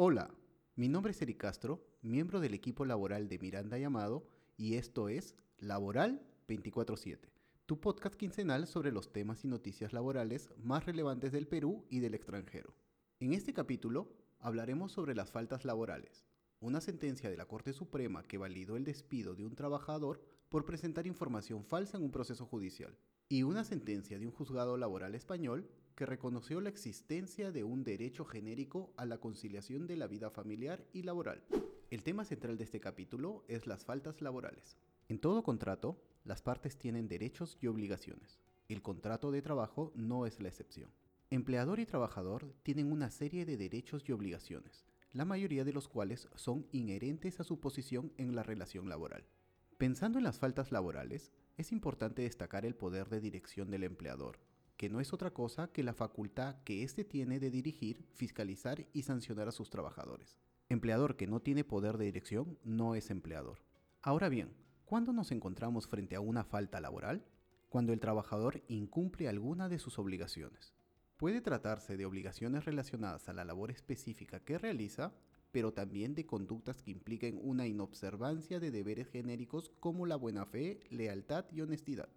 Hola, 0.00 0.32
mi 0.76 0.88
nombre 0.88 1.10
es 1.10 1.20
Eric 1.22 1.38
Castro, 1.38 1.84
miembro 2.02 2.38
del 2.38 2.54
equipo 2.54 2.84
laboral 2.84 3.28
de 3.28 3.40
Miranda 3.40 3.78
Llamado, 3.78 4.28
y 4.56 4.76
esto 4.76 5.08
es 5.08 5.34
Laboral 5.58 6.22
24-7, 6.46 7.18
tu 7.66 7.80
podcast 7.80 8.14
quincenal 8.14 8.68
sobre 8.68 8.92
los 8.92 9.12
temas 9.12 9.44
y 9.44 9.48
noticias 9.48 9.92
laborales 9.92 10.50
más 10.62 10.86
relevantes 10.86 11.32
del 11.32 11.48
Perú 11.48 11.84
y 11.90 11.98
del 11.98 12.14
extranjero. 12.14 12.76
En 13.18 13.32
este 13.32 13.52
capítulo 13.52 14.14
hablaremos 14.38 14.92
sobre 14.92 15.16
las 15.16 15.32
faltas 15.32 15.64
laborales, 15.64 16.24
una 16.60 16.80
sentencia 16.80 17.28
de 17.28 17.36
la 17.36 17.46
Corte 17.46 17.72
Suprema 17.72 18.22
que 18.22 18.38
validó 18.38 18.76
el 18.76 18.84
despido 18.84 19.34
de 19.34 19.44
un 19.44 19.56
trabajador 19.56 20.20
por 20.48 20.64
presentar 20.64 21.08
información 21.08 21.64
falsa 21.64 21.96
en 21.96 22.04
un 22.04 22.12
proceso 22.12 22.46
judicial, 22.46 22.96
y 23.28 23.42
una 23.42 23.64
sentencia 23.64 24.20
de 24.20 24.26
un 24.26 24.32
juzgado 24.32 24.76
laboral 24.76 25.16
español 25.16 25.68
que 25.98 26.06
reconoció 26.06 26.60
la 26.60 26.68
existencia 26.68 27.50
de 27.50 27.64
un 27.64 27.82
derecho 27.82 28.24
genérico 28.24 28.92
a 28.96 29.04
la 29.04 29.18
conciliación 29.18 29.88
de 29.88 29.96
la 29.96 30.06
vida 30.06 30.30
familiar 30.30 30.86
y 30.92 31.02
laboral. 31.02 31.42
El 31.90 32.04
tema 32.04 32.24
central 32.24 32.56
de 32.56 32.62
este 32.62 32.78
capítulo 32.78 33.44
es 33.48 33.66
las 33.66 33.84
faltas 33.84 34.22
laborales. 34.22 34.76
En 35.08 35.18
todo 35.18 35.42
contrato, 35.42 36.00
las 36.22 36.40
partes 36.40 36.78
tienen 36.78 37.08
derechos 37.08 37.58
y 37.60 37.66
obligaciones. 37.66 38.38
El 38.68 38.80
contrato 38.80 39.32
de 39.32 39.42
trabajo 39.42 39.90
no 39.96 40.24
es 40.24 40.40
la 40.40 40.46
excepción. 40.46 40.88
Empleador 41.30 41.80
y 41.80 41.86
trabajador 41.86 42.54
tienen 42.62 42.92
una 42.92 43.10
serie 43.10 43.44
de 43.44 43.56
derechos 43.56 44.08
y 44.08 44.12
obligaciones, 44.12 44.86
la 45.10 45.24
mayoría 45.24 45.64
de 45.64 45.72
los 45.72 45.88
cuales 45.88 46.28
son 46.36 46.68
inherentes 46.70 47.40
a 47.40 47.44
su 47.44 47.58
posición 47.58 48.12
en 48.18 48.36
la 48.36 48.44
relación 48.44 48.88
laboral. 48.88 49.24
Pensando 49.78 50.18
en 50.18 50.24
las 50.24 50.38
faltas 50.38 50.70
laborales, 50.70 51.32
es 51.56 51.72
importante 51.72 52.22
destacar 52.22 52.64
el 52.64 52.76
poder 52.76 53.08
de 53.08 53.20
dirección 53.20 53.68
del 53.72 53.82
empleador, 53.82 54.38
que 54.78 54.88
no 54.88 55.00
es 55.00 55.12
otra 55.12 55.32
cosa 55.32 55.72
que 55.72 55.82
la 55.82 55.92
facultad 55.92 56.62
que 56.62 56.84
éste 56.84 57.04
tiene 57.04 57.40
de 57.40 57.50
dirigir, 57.50 58.06
fiscalizar 58.14 58.86
y 58.92 59.02
sancionar 59.02 59.48
a 59.48 59.52
sus 59.52 59.70
trabajadores. 59.70 60.38
Empleador 60.68 61.16
que 61.16 61.26
no 61.26 61.40
tiene 61.40 61.64
poder 61.64 61.98
de 61.98 62.04
dirección 62.04 62.56
no 62.62 62.94
es 62.94 63.10
empleador. 63.10 63.58
Ahora 64.02 64.28
bien, 64.28 64.54
¿cuándo 64.84 65.12
nos 65.12 65.32
encontramos 65.32 65.88
frente 65.88 66.14
a 66.14 66.20
una 66.20 66.44
falta 66.44 66.80
laboral? 66.80 67.26
Cuando 67.68 67.92
el 67.92 67.98
trabajador 67.98 68.62
incumple 68.68 69.28
alguna 69.28 69.68
de 69.68 69.80
sus 69.80 69.98
obligaciones. 69.98 70.72
Puede 71.16 71.40
tratarse 71.40 71.96
de 71.96 72.06
obligaciones 72.06 72.64
relacionadas 72.64 73.28
a 73.28 73.32
la 73.32 73.44
labor 73.44 73.72
específica 73.72 74.38
que 74.38 74.58
realiza, 74.58 75.12
pero 75.50 75.72
también 75.72 76.14
de 76.14 76.24
conductas 76.24 76.82
que 76.82 76.92
impliquen 76.92 77.40
una 77.42 77.66
inobservancia 77.66 78.60
de 78.60 78.70
deberes 78.70 79.08
genéricos 79.08 79.72
como 79.80 80.06
la 80.06 80.14
buena 80.14 80.46
fe, 80.46 80.78
lealtad 80.88 81.46
y 81.50 81.62
honestidad. 81.62 82.08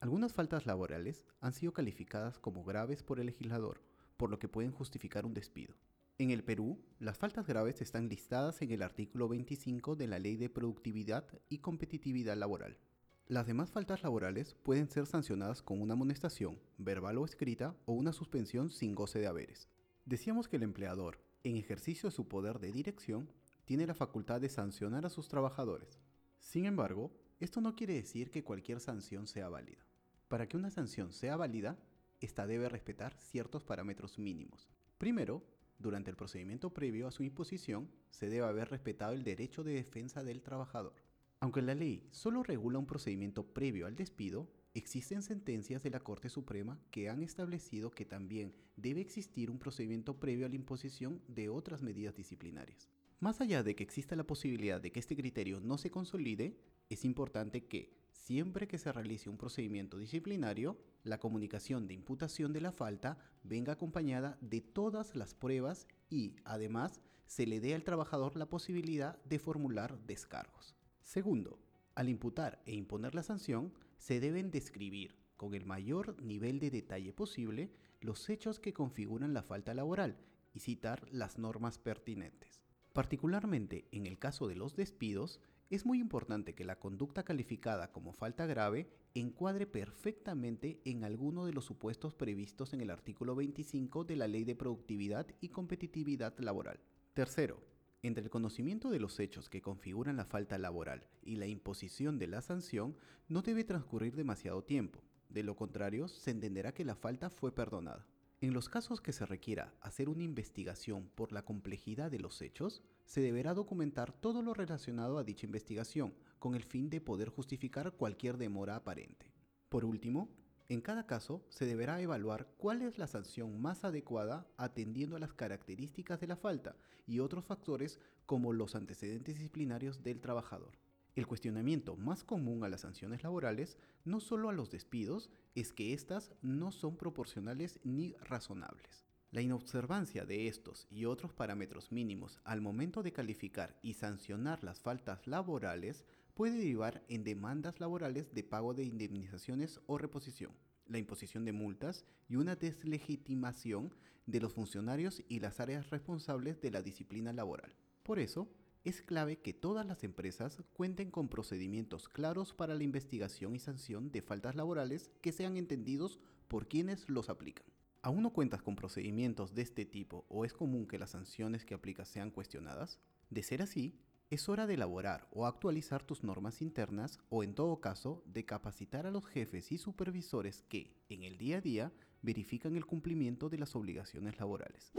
Algunas 0.00 0.32
faltas 0.32 0.64
laborales 0.64 1.24
han 1.40 1.52
sido 1.52 1.72
calificadas 1.72 2.38
como 2.38 2.62
graves 2.62 3.02
por 3.02 3.18
el 3.18 3.26
legislador, 3.26 3.82
por 4.16 4.30
lo 4.30 4.38
que 4.38 4.48
pueden 4.48 4.70
justificar 4.70 5.26
un 5.26 5.34
despido. 5.34 5.74
En 6.18 6.30
el 6.30 6.44
Perú, 6.44 6.78
las 7.00 7.18
faltas 7.18 7.48
graves 7.48 7.82
están 7.82 8.08
listadas 8.08 8.62
en 8.62 8.70
el 8.70 8.82
artículo 8.82 9.28
25 9.28 9.96
de 9.96 10.06
la 10.06 10.20
Ley 10.20 10.36
de 10.36 10.50
Productividad 10.50 11.26
y 11.48 11.58
Competitividad 11.58 12.36
Laboral. 12.36 12.78
Las 13.26 13.48
demás 13.48 13.72
faltas 13.72 14.04
laborales 14.04 14.54
pueden 14.54 14.88
ser 14.88 15.06
sancionadas 15.06 15.62
con 15.62 15.82
una 15.82 15.94
amonestación, 15.94 16.60
verbal 16.76 17.18
o 17.18 17.24
escrita, 17.24 17.76
o 17.84 17.92
una 17.92 18.12
suspensión 18.12 18.70
sin 18.70 18.94
goce 18.94 19.18
de 19.18 19.26
haberes. 19.26 19.68
Decíamos 20.04 20.46
que 20.46 20.56
el 20.56 20.62
empleador, 20.62 21.20
en 21.42 21.56
ejercicio 21.56 22.08
de 22.08 22.14
su 22.14 22.28
poder 22.28 22.60
de 22.60 22.70
dirección, 22.70 23.32
tiene 23.64 23.86
la 23.86 23.94
facultad 23.94 24.40
de 24.40 24.48
sancionar 24.48 25.06
a 25.06 25.10
sus 25.10 25.26
trabajadores. 25.26 25.98
Sin 26.38 26.66
embargo, 26.66 27.10
esto 27.40 27.60
no 27.60 27.74
quiere 27.74 27.94
decir 27.94 28.30
que 28.30 28.44
cualquier 28.44 28.80
sanción 28.80 29.26
sea 29.26 29.48
válida. 29.48 29.87
Para 30.28 30.46
que 30.46 30.56
una 30.56 30.70
sanción 30.70 31.12
sea 31.12 31.36
válida, 31.36 31.78
esta 32.20 32.46
debe 32.46 32.68
respetar 32.68 33.16
ciertos 33.18 33.64
parámetros 33.64 34.18
mínimos. 34.18 34.68
Primero, 34.98 35.42
durante 35.78 36.10
el 36.10 36.16
procedimiento 36.16 36.72
previo 36.74 37.06
a 37.06 37.10
su 37.10 37.22
imposición, 37.22 37.88
se 38.10 38.28
debe 38.28 38.46
haber 38.46 38.68
respetado 38.68 39.14
el 39.14 39.24
derecho 39.24 39.64
de 39.64 39.72
defensa 39.72 40.22
del 40.22 40.42
trabajador. 40.42 40.94
Aunque 41.40 41.62
la 41.62 41.74
ley 41.74 42.06
solo 42.10 42.42
regula 42.42 42.78
un 42.78 42.86
procedimiento 42.86 43.46
previo 43.46 43.86
al 43.86 43.94
despido, 43.94 44.50
existen 44.74 45.22
sentencias 45.22 45.82
de 45.82 45.90
la 45.90 46.00
Corte 46.00 46.28
Suprema 46.28 46.78
que 46.90 47.08
han 47.08 47.22
establecido 47.22 47.90
que 47.90 48.04
también 48.04 48.54
debe 48.76 49.00
existir 49.00 49.50
un 49.50 49.58
procedimiento 49.58 50.18
previo 50.18 50.46
a 50.46 50.48
la 50.48 50.56
imposición 50.56 51.22
de 51.28 51.48
otras 51.48 51.80
medidas 51.80 52.16
disciplinarias. 52.16 52.88
Más 53.20 53.40
allá 53.40 53.62
de 53.62 53.74
que 53.74 53.82
exista 53.82 54.14
la 54.14 54.26
posibilidad 54.26 54.80
de 54.80 54.92
que 54.92 55.00
este 55.00 55.16
criterio 55.16 55.60
no 55.60 55.78
se 55.78 55.90
consolide, 55.90 56.58
es 56.88 57.04
importante 57.04 57.66
que, 57.66 57.92
siempre 58.28 58.68
que 58.68 58.76
se 58.76 58.92
realice 58.92 59.30
un 59.30 59.38
procedimiento 59.38 59.96
disciplinario, 59.96 60.76
la 61.02 61.18
comunicación 61.18 61.86
de 61.86 61.94
imputación 61.94 62.52
de 62.52 62.60
la 62.60 62.72
falta 62.72 63.16
venga 63.42 63.72
acompañada 63.72 64.36
de 64.42 64.60
todas 64.60 65.16
las 65.16 65.32
pruebas 65.32 65.88
y, 66.10 66.36
además, 66.44 67.00
se 67.26 67.46
le 67.46 67.58
dé 67.58 67.74
al 67.74 67.84
trabajador 67.84 68.36
la 68.36 68.44
posibilidad 68.44 69.16
de 69.24 69.38
formular 69.38 69.98
descargos. 70.00 70.76
Segundo, 71.02 71.58
al 71.94 72.10
imputar 72.10 72.60
e 72.66 72.74
imponer 72.74 73.14
la 73.14 73.22
sanción, 73.22 73.72
se 73.96 74.20
deben 74.20 74.50
describir 74.50 75.16
con 75.38 75.54
el 75.54 75.64
mayor 75.64 76.20
nivel 76.20 76.60
de 76.60 76.70
detalle 76.70 77.14
posible 77.14 77.70
los 78.02 78.28
hechos 78.28 78.60
que 78.60 78.74
configuran 78.74 79.32
la 79.32 79.42
falta 79.42 79.72
laboral 79.72 80.18
y 80.52 80.60
citar 80.60 81.08
las 81.10 81.38
normas 81.38 81.78
pertinentes. 81.78 82.60
Particularmente 82.92 83.88
en 83.90 84.06
el 84.06 84.18
caso 84.18 84.48
de 84.48 84.54
los 84.56 84.76
despidos, 84.76 85.40
es 85.70 85.84
muy 85.84 86.00
importante 86.00 86.54
que 86.54 86.64
la 86.64 86.78
conducta 86.78 87.24
calificada 87.24 87.92
como 87.92 88.12
falta 88.12 88.46
grave 88.46 88.88
encuadre 89.14 89.66
perfectamente 89.66 90.80
en 90.84 91.04
alguno 91.04 91.44
de 91.44 91.52
los 91.52 91.66
supuestos 91.66 92.14
previstos 92.14 92.72
en 92.72 92.80
el 92.80 92.90
artículo 92.90 93.34
25 93.34 94.04
de 94.04 94.16
la 94.16 94.28
Ley 94.28 94.44
de 94.44 94.56
Productividad 94.56 95.26
y 95.40 95.50
Competitividad 95.50 96.38
Laboral. 96.38 96.80
Tercero, 97.12 97.62
entre 98.02 98.24
el 98.24 98.30
conocimiento 98.30 98.90
de 98.90 99.00
los 99.00 99.20
hechos 99.20 99.50
que 99.50 99.60
configuran 99.60 100.16
la 100.16 100.24
falta 100.24 100.56
laboral 100.56 101.06
y 101.22 101.36
la 101.36 101.46
imposición 101.46 102.18
de 102.18 102.28
la 102.28 102.40
sanción 102.40 102.96
no 103.28 103.42
debe 103.42 103.64
transcurrir 103.64 104.16
demasiado 104.16 104.62
tiempo, 104.64 105.02
de 105.28 105.42
lo 105.42 105.56
contrario 105.56 106.08
se 106.08 106.30
entenderá 106.30 106.72
que 106.72 106.84
la 106.84 106.94
falta 106.94 107.28
fue 107.28 107.54
perdonada. 107.54 108.06
En 108.40 108.54
los 108.54 108.68
casos 108.68 109.00
que 109.00 109.12
se 109.12 109.26
requiera 109.26 109.74
hacer 109.80 110.08
una 110.08 110.22
investigación 110.22 111.10
por 111.16 111.32
la 111.32 111.44
complejidad 111.44 112.08
de 112.08 112.20
los 112.20 112.40
hechos, 112.40 112.84
se 113.04 113.20
deberá 113.20 113.52
documentar 113.52 114.12
todo 114.12 114.42
lo 114.42 114.54
relacionado 114.54 115.18
a 115.18 115.24
dicha 115.24 115.44
investigación, 115.44 116.14
con 116.38 116.54
el 116.54 116.62
fin 116.62 116.88
de 116.88 117.00
poder 117.00 117.30
justificar 117.30 117.94
cualquier 117.94 118.38
demora 118.38 118.76
aparente. 118.76 119.32
Por 119.68 119.84
último, 119.84 120.28
en 120.68 120.80
cada 120.80 121.04
caso, 121.04 121.44
se 121.48 121.66
deberá 121.66 122.00
evaluar 122.00 122.46
cuál 122.58 122.82
es 122.82 122.96
la 122.96 123.08
sanción 123.08 123.60
más 123.60 123.82
adecuada 123.84 124.46
atendiendo 124.56 125.16
a 125.16 125.18
las 125.18 125.32
características 125.32 126.20
de 126.20 126.28
la 126.28 126.36
falta 126.36 126.76
y 127.08 127.18
otros 127.18 127.44
factores 127.44 127.98
como 128.24 128.52
los 128.52 128.76
antecedentes 128.76 129.34
disciplinarios 129.34 130.04
del 130.04 130.20
trabajador. 130.20 130.78
El 131.16 131.26
cuestionamiento 131.26 131.96
más 131.96 132.22
común 132.22 132.62
a 132.62 132.68
las 132.68 132.82
sanciones 132.82 133.24
laborales, 133.24 133.76
no 134.04 134.20
solo 134.20 134.48
a 134.48 134.52
los 134.52 134.70
despidos, 134.70 135.30
es 135.60 135.72
que 135.72 135.92
éstas 135.92 136.32
no 136.42 136.72
son 136.72 136.96
proporcionales 136.96 137.80
ni 137.84 138.14
razonables. 138.20 139.04
La 139.30 139.42
inobservancia 139.42 140.24
de 140.24 140.48
estos 140.48 140.86
y 140.90 141.04
otros 141.04 141.34
parámetros 141.34 141.92
mínimos 141.92 142.40
al 142.44 142.60
momento 142.60 143.02
de 143.02 143.12
calificar 143.12 143.78
y 143.82 143.94
sancionar 143.94 144.64
las 144.64 144.80
faltas 144.80 145.26
laborales 145.26 146.04
puede 146.34 146.56
derivar 146.56 147.04
en 147.08 147.24
demandas 147.24 147.80
laborales 147.80 148.32
de 148.32 148.44
pago 148.44 148.72
de 148.72 148.84
indemnizaciones 148.84 149.80
o 149.86 149.98
reposición, 149.98 150.52
la 150.86 150.98
imposición 150.98 151.44
de 151.44 151.52
multas 151.52 152.06
y 152.28 152.36
una 152.36 152.56
deslegitimación 152.56 153.92
de 154.24 154.40
los 154.40 154.54
funcionarios 154.54 155.22
y 155.28 155.40
las 155.40 155.60
áreas 155.60 155.90
responsables 155.90 156.60
de 156.60 156.70
la 156.70 156.80
disciplina 156.80 157.32
laboral. 157.32 157.74
Por 158.02 158.18
eso, 158.18 158.48
es 158.88 159.02
clave 159.02 159.36
que 159.36 159.52
todas 159.52 159.86
las 159.86 160.02
empresas 160.02 160.62
cuenten 160.72 161.10
con 161.10 161.28
procedimientos 161.28 162.08
claros 162.08 162.54
para 162.54 162.74
la 162.74 162.84
investigación 162.84 163.54
y 163.54 163.58
sanción 163.58 164.10
de 164.10 164.22
faltas 164.22 164.56
laborales 164.56 165.12
que 165.20 165.30
sean 165.30 165.58
entendidos 165.58 166.18
por 166.48 166.68
quienes 166.68 167.06
los 167.10 167.28
aplican. 167.28 167.66
¿Aún 168.00 168.22
no 168.22 168.32
cuentas 168.32 168.62
con 168.62 168.76
procedimientos 168.76 169.54
de 169.54 169.60
este 169.60 169.84
tipo 169.84 170.24
o 170.30 170.46
es 170.46 170.54
común 170.54 170.86
que 170.86 170.98
las 170.98 171.10
sanciones 171.10 171.66
que 171.66 171.74
aplicas 171.74 172.08
sean 172.08 172.30
cuestionadas? 172.30 172.98
De 173.28 173.42
ser 173.42 173.60
así, 173.60 174.00
es 174.30 174.48
hora 174.48 174.66
de 174.66 174.74
elaborar 174.74 175.28
o 175.32 175.46
actualizar 175.46 176.02
tus 176.02 176.24
normas 176.24 176.62
internas 176.62 177.18
o 177.28 177.44
en 177.44 177.54
todo 177.54 177.80
caso 177.80 178.22
de 178.24 178.46
capacitar 178.46 179.06
a 179.06 179.10
los 179.10 179.26
jefes 179.26 179.70
y 179.70 179.76
supervisores 179.76 180.62
que, 180.62 180.96
en 181.10 181.24
el 181.24 181.36
día 181.36 181.58
a 181.58 181.60
día, 181.60 181.92
verifican 182.22 182.74
el 182.74 182.86
cumplimiento 182.86 183.50
de 183.50 183.58
las 183.58 183.76
obligaciones 183.76 184.38
laborales. 184.38 184.92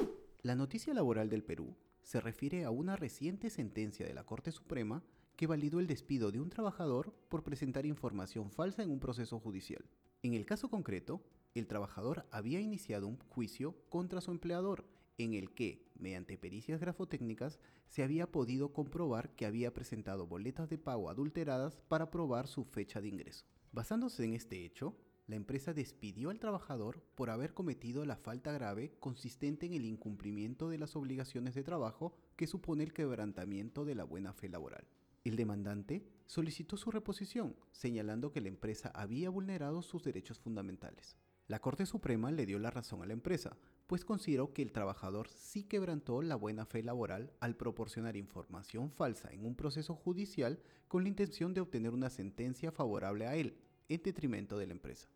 La 0.44 0.56
noticia 0.56 0.94
laboral 0.94 1.30
del 1.30 1.44
Perú 1.44 1.76
se 2.10 2.20
refiere 2.20 2.64
a 2.64 2.72
una 2.72 2.96
reciente 2.96 3.52
sentencia 3.52 4.04
de 4.04 4.16
la 4.16 4.24
Corte 4.24 4.52
Suprema 4.52 5.04
que 5.36 5.46
validó 5.46 5.80
el 5.80 5.86
despido 5.86 6.32
de 6.32 6.40
un 6.40 6.50
trabajador 6.50 7.14
por 7.30 7.44
presentar 7.44 7.86
información 7.86 8.50
falsa 8.50 8.82
en 8.82 8.90
un 8.90 9.00
proceso 9.00 9.40
judicial. 9.40 9.86
En 10.24 10.34
el 10.34 10.44
caso 10.44 10.72
concreto, 10.72 11.22
el 11.54 11.68
trabajador 11.68 12.26
había 12.32 12.62
iniciado 12.62 13.08
un 13.08 13.20
juicio 13.20 13.76
contra 13.90 14.22
su 14.22 14.32
empleador 14.32 14.88
en 15.20 15.36
el 15.36 15.54
que, 15.54 15.86
mediante 16.00 16.36
pericias 16.36 16.80
grafotécnicas, 16.80 17.60
se 17.90 18.02
había 18.02 18.26
podido 18.32 18.74
comprobar 18.74 19.36
que 19.36 19.46
había 19.46 19.72
presentado 19.72 20.26
boletas 20.26 20.68
de 20.68 20.80
pago 20.80 21.12
adulteradas 21.12 21.76
para 21.88 22.10
probar 22.10 22.48
su 22.48 22.66
fecha 22.66 23.02
de 23.02 23.10
ingreso. 23.10 23.46
Basándose 23.72 24.26
en 24.26 24.34
este 24.34 24.66
hecho, 24.66 24.98
la 25.30 25.36
empresa 25.36 25.76
despidió 25.76 26.32
al 26.32 26.40
trabajador 26.40 27.04
por 27.14 27.30
haber 27.30 27.54
cometido 27.54 28.04
la 28.04 28.16
falta 28.16 28.52
grave 28.52 28.96
consistente 29.00 29.68
en 29.68 29.74
el 29.74 29.86
incumplimiento 29.86 30.70
de 30.70 30.80
las 30.80 30.96
obligaciones 30.96 31.54
de 31.54 31.62
trabajo 31.62 32.16
que 32.36 32.48
supone 32.48 32.84
el 32.84 32.94
quebrantamiento 32.94 33.86
de 33.86 33.94
la 33.94 34.06
buena 34.06 34.34
fe 34.34 34.50
laboral. 34.50 34.88
El 35.24 35.36
demandante 35.36 36.04
solicitó 36.26 36.78
su 36.78 36.90
reposición, 36.90 37.56
señalando 37.72 38.32
que 38.32 38.42
la 38.42 38.48
empresa 38.48 38.90
había 38.96 39.30
vulnerado 39.30 39.84
sus 39.84 40.04
derechos 40.04 40.40
fundamentales. 40.40 41.16
La 41.48 41.60
Corte 41.60 41.86
Suprema 41.86 42.32
le 42.32 42.48
dio 42.48 42.58
la 42.58 42.72
razón 42.72 43.04
a 43.04 43.06
la 43.06 43.14
empresa, 43.14 43.56
pues 43.86 44.06
consideró 44.06 44.52
que 44.52 44.64
el 44.64 44.72
trabajador 44.72 45.28
sí 45.30 45.64
quebrantó 45.64 46.24
la 46.24 46.38
buena 46.38 46.66
fe 46.66 46.82
laboral 46.82 47.32
al 47.40 47.56
proporcionar 47.56 48.18
información 48.18 48.90
falsa 48.90 49.32
en 49.32 49.46
un 49.46 49.54
proceso 49.56 49.94
judicial 49.94 50.60
con 50.88 51.04
la 51.04 51.10
intención 51.10 51.54
de 51.54 51.62
obtener 51.62 51.94
una 51.94 52.10
sentencia 52.10 52.72
favorable 52.72 53.28
a 53.28 53.36
él, 53.36 53.60
en 53.90 54.02
detrimento 54.02 54.58
de 54.58 54.66
la 54.66 54.74
empresa. 54.74 55.08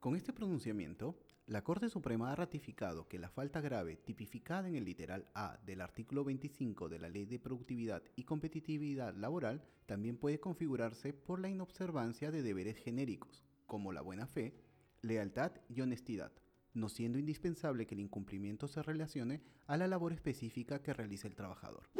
Con 0.00 0.16
este 0.16 0.32
pronunciamiento, 0.32 1.18
la 1.44 1.62
Corte 1.62 1.90
Suprema 1.90 2.32
ha 2.32 2.34
ratificado 2.34 3.06
que 3.06 3.18
la 3.18 3.28
falta 3.28 3.60
grave 3.60 3.98
tipificada 3.98 4.66
en 4.66 4.74
el 4.74 4.86
literal 4.86 5.26
A 5.34 5.58
del 5.66 5.82
artículo 5.82 6.24
25 6.24 6.88
de 6.88 6.98
la 6.98 7.10
Ley 7.10 7.26
de 7.26 7.38
Productividad 7.38 8.02
y 8.16 8.24
Competitividad 8.24 9.14
Laboral 9.14 9.62
también 9.84 10.16
puede 10.16 10.40
configurarse 10.40 11.12
por 11.12 11.38
la 11.38 11.50
inobservancia 11.50 12.30
de 12.30 12.40
deberes 12.40 12.78
genéricos, 12.78 13.44
como 13.66 13.92
la 13.92 14.00
buena 14.00 14.26
fe, 14.26 14.54
lealtad 15.02 15.52
y 15.68 15.82
honestidad, 15.82 16.32
no 16.72 16.88
siendo 16.88 17.18
indispensable 17.18 17.86
que 17.86 17.94
el 17.94 18.00
incumplimiento 18.00 18.68
se 18.68 18.82
relacione 18.82 19.42
a 19.66 19.76
la 19.76 19.86
labor 19.86 20.14
específica 20.14 20.80
que 20.80 20.94
realiza 20.94 21.28
el 21.28 21.36
trabajador. 21.36 21.90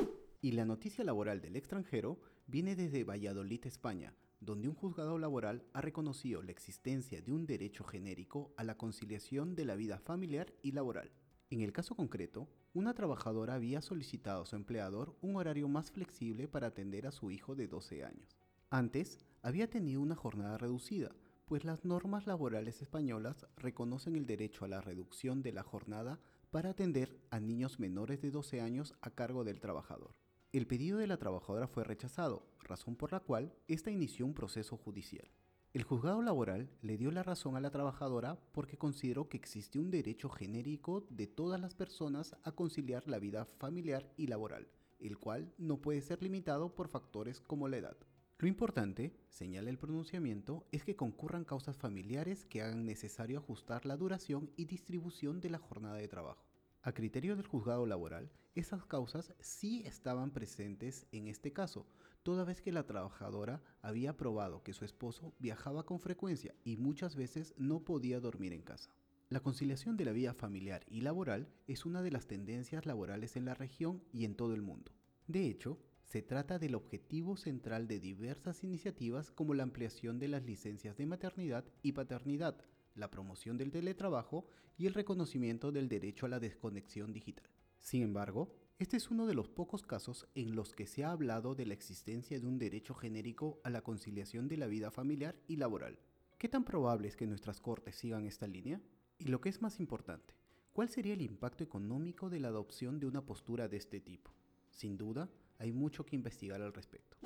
Y 0.41 0.53
la 0.53 0.65
noticia 0.65 1.05
laboral 1.05 1.43
del 1.43 1.55
extranjero 1.55 2.19
viene 2.47 2.77
desde 2.77 3.05
Valladolid, 3.05 3.67
España, 3.67 4.15
donde 4.41 4.69
un 4.69 4.75
juzgado 4.75 5.19
laboral 5.19 5.65
ha 5.73 5.81
reconocido 5.81 6.43
la 6.43 6.51
existencia 6.51 7.21
de 7.21 7.33
un 7.33 7.47
derecho 7.47 7.85
genérico 7.85 8.53
a 8.57 8.65
la 8.65 8.77
conciliación 8.77 9.55
de 9.55 9.65
la 9.65 9.77
vida 9.77 9.99
familiar 9.99 10.53
y 10.63 10.73
laboral. 10.73 11.13
En 11.51 11.61
el 11.61 11.73
caso 11.73 11.95
concreto, 11.95 12.49
una 12.73 12.95
trabajadora 12.95 13.55
había 13.55 13.83
solicitado 13.83 14.43
a 14.43 14.47
su 14.47 14.57
empleador 14.57 15.17
un 15.21 15.37
horario 15.37 15.69
más 15.69 15.91
flexible 15.91 16.49
para 16.49 16.69
atender 16.69 17.07
a 17.07 17.13
su 17.13 17.31
hijo 17.31 17.55
de 17.55 17.67
12 17.67 18.05
años. 18.05 18.39
Antes, 18.71 19.19
había 19.43 19.69
tenido 19.69 20.01
una 20.01 20.15
jornada 20.15 20.59
reducida, 20.59 21.11
pues 21.47 21.65
las 21.65 21.85
normas 21.85 22.29
laborales 22.29 22.81
españolas 22.81 23.47
reconocen 23.57 24.15
el 24.15 24.27
derecho 24.27 24.65
a 24.65 24.69
la 24.69 24.81
reducción 24.81 25.43
de 25.43 25.53
la 25.53 25.65
jornada 25.65 26.21
para 26.53 26.71
atender 26.71 27.19
a 27.31 27.41
niños 27.41 27.81
menores 27.81 28.21
de 28.21 28.31
12 28.31 28.61
años 28.61 28.95
a 29.01 29.11
cargo 29.11 29.43
del 29.43 29.61
trabajador. 29.61 30.15
El 30.53 30.67
pedido 30.67 30.99
de 30.99 31.07
la 31.07 31.17
trabajadora 31.17 31.69
fue 31.69 31.85
rechazado, 31.85 32.43
razón 32.65 32.97
por 32.97 33.13
la 33.13 33.21
cual 33.21 33.55
ésta 33.69 33.93
inició 33.93 34.27
un 34.27 34.35
proceso 34.35 34.77
judicial. 34.77 35.31
El 35.73 35.85
juzgado 35.85 36.23
laboral 36.23 36.69
le 36.83 36.99
dio 36.99 37.13
la 37.13 37.23
razón 37.23 37.55
a 37.55 37.61
la 37.61 37.71
trabajadora 37.71 38.37
porque 38.51 38.77
consideró 38.77 39.29
que 39.29 39.37
existe 39.37 39.79
un 39.79 39.93
derecho 39.93 40.29
genérico 40.29 41.07
de 41.09 41.29
todas 41.29 41.61
las 41.61 41.77
personas 41.77 42.35
a 42.43 42.51
conciliar 42.51 43.07
la 43.07 43.21
vida 43.21 43.45
familiar 43.45 44.13
y 44.17 44.27
laboral, 44.27 44.67
el 44.99 45.19
cual 45.19 45.55
no 45.57 45.81
puede 45.81 46.01
ser 46.01 46.21
limitado 46.21 46.75
por 46.75 46.89
factores 46.89 47.41
como 47.41 47.69
la 47.69 47.77
edad. 47.77 47.97
Lo 48.39 48.49
importante, 48.49 49.15
señala 49.29 49.71
el 49.71 49.79
pronunciamiento, 49.79 50.67
es 50.73 50.83
que 50.83 50.97
concurran 50.97 51.45
causas 51.45 51.77
familiares 51.77 52.45
que 52.45 52.61
hagan 52.61 52.85
necesario 52.85 53.39
ajustar 53.39 53.87
la 53.87 53.97
duración 53.97 54.51
y 54.57 54.65
distribución 54.65 55.41
de 55.41 55.51
la 55.51 55.59
jornada 55.59 55.95
de 55.95 56.09
trabajo. 56.09 56.50
A 56.83 56.93
criterio 56.93 57.37
del 57.37 57.47
juzgado 57.47 57.85
laboral, 57.85 58.31
esas 58.55 58.87
causas 58.87 59.35
sí 59.39 59.83
estaban 59.85 60.31
presentes 60.31 61.07
en 61.13 61.29
este 61.29 61.53
caso, 61.53 61.87
toda 62.23 62.45
vez 62.45 62.63
que 62.63 62.73
la 62.73 62.87
trabajadora 62.87 63.63
había 63.83 64.17
probado 64.17 64.63
que 64.63 64.73
su 64.73 64.87
esposo 64.87 65.35
viajaba 65.39 65.85
con 65.85 66.01
frecuencia 66.01 66.55
y 66.65 66.79
muchas 66.79 67.17
veces 67.17 67.53
no 67.59 67.85
podía 67.85 68.19
dormir 68.19 68.55
en 68.55 68.63
casa. 68.63 68.95
La 69.29 69.41
conciliación 69.41 69.99
de 69.99 70.07
la 70.07 70.13
vida 70.13 70.33
familiar 70.33 70.85
y 70.89 71.03
laboral 71.03 71.49
es 71.67 71.85
una 71.85 72.03
de 72.03 72.11
las 72.11 72.27
tendencias 72.27 72.87
laborales 72.87 73.37
en 73.37 73.45
la 73.45 73.55
región 73.55 74.03
y 74.13 74.25
en 74.25 74.35
todo 74.35 74.55
el 74.55 74.63
mundo. 74.63 74.91
De 75.27 75.47
hecho, 75.47 75.79
se 76.03 76.23
trata 76.23 76.59
del 76.59 76.75
objetivo 76.75 77.37
central 77.37 77.87
de 77.87 78.01
diversas 78.01 78.65
iniciativas 78.65 79.31
como 79.31 79.55
la 79.55 79.63
ampliación 79.63 80.19
de 80.19 80.29
las 80.29 80.45
licencias 80.45 80.97
de 80.97 81.07
maternidad 81.07 81.65
y 81.83 81.93
paternidad, 81.93 82.65
la 82.95 83.11
promoción 83.11 83.57
del 83.57 83.71
teletrabajo 83.71 84.47
y 84.77 84.87
el 84.87 84.95
reconocimiento 84.95 85.73
del 85.73 85.89
derecho 85.89 86.27
a 86.27 86.29
la 86.29 86.41
desconexión 86.41 87.13
digital. 87.13 87.49
Sin 87.79 88.03
embargo, 88.03 88.53
este 88.79 88.97
es 88.97 89.11
uno 89.11 89.27
de 89.27 89.35
los 89.35 89.49
pocos 89.49 89.83
casos 89.83 90.27
en 90.35 90.55
los 90.55 90.75
que 90.75 90.87
se 90.87 91.05
ha 91.05 91.13
hablado 91.13 91.55
de 91.55 91.67
la 91.67 91.75
existencia 91.75 92.41
de 92.41 92.47
un 92.47 92.59
derecho 92.59 92.95
genérico 92.95 93.61
a 93.63 93.71
la 93.71 93.83
conciliación 93.83 94.49
de 94.49 94.57
la 94.57 94.67
vida 94.67 94.91
familiar 94.91 95.37
y 95.49 95.57
laboral. 95.57 95.99
¿Qué 96.39 96.49
tan 96.49 96.65
probable 96.65 97.09
es 97.09 97.17
que 97.17 97.27
nuestras 97.27 97.61
cortes 97.61 97.97
sigan 97.97 98.27
esta 98.27 98.47
línea? 98.47 98.81
Y 99.19 99.27
lo 99.27 99.41
que 99.43 99.51
es 99.51 99.61
más 99.61 99.81
importante, 99.81 100.35
¿cuál 100.73 100.89
sería 100.89 101.13
el 101.13 101.21
impacto 101.21 101.63
económico 101.63 102.31
de 102.31 102.41
la 102.41 102.49
adopción 102.49 102.99
de 102.99 103.07
una 103.07 103.27
postura 103.27 103.69
de 103.69 103.77
este 103.77 104.01
tipo? 104.01 104.31
Sin 104.71 104.97
duda, 104.97 105.29
hay 105.59 105.73
mucho 105.73 106.07
que 106.07 106.17
investigar 106.17 106.63
al 106.63 106.73
respecto. 106.73 107.19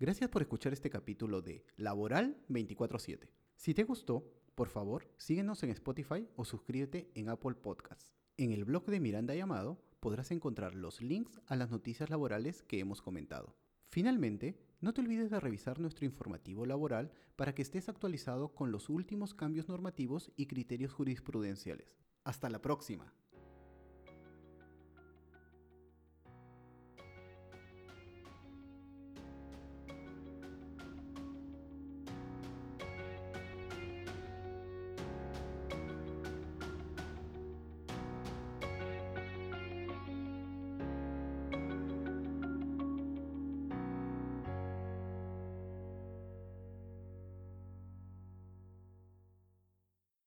Gracias 0.00 0.28
por 0.28 0.42
escuchar 0.42 0.72
este 0.72 0.90
capítulo 0.90 1.40
de 1.40 1.64
Laboral 1.76 2.36
24/7. 2.48 3.28
Si 3.54 3.74
te 3.74 3.84
gustó, 3.84 4.28
por 4.56 4.70
favor, 4.70 5.06
síguenos 5.18 5.62
en 5.62 5.70
Spotify 5.70 6.26
o 6.34 6.46
suscríbete 6.46 7.10
en 7.14 7.28
Apple 7.28 7.56
Podcasts. 7.56 8.10
En 8.38 8.52
el 8.52 8.64
blog 8.64 8.86
de 8.86 9.00
Miranda 9.00 9.34
Llamado 9.34 9.82
podrás 10.00 10.30
encontrar 10.30 10.74
los 10.74 11.02
links 11.02 11.42
a 11.46 11.56
las 11.56 11.70
noticias 11.70 12.08
laborales 12.08 12.62
que 12.62 12.80
hemos 12.80 13.02
comentado. 13.02 13.54
Finalmente, 13.90 14.58
no 14.80 14.94
te 14.94 15.02
olvides 15.02 15.30
de 15.30 15.40
revisar 15.40 15.78
nuestro 15.78 16.06
informativo 16.06 16.64
laboral 16.64 17.12
para 17.36 17.54
que 17.54 17.60
estés 17.60 17.90
actualizado 17.90 18.54
con 18.54 18.72
los 18.72 18.88
últimos 18.88 19.34
cambios 19.34 19.68
normativos 19.68 20.32
y 20.36 20.46
criterios 20.46 20.94
jurisprudenciales. 20.94 21.98
Hasta 22.24 22.48
la 22.48 22.62
próxima. 22.62 23.12